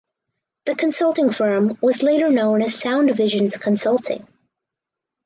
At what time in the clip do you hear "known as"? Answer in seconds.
2.31-2.73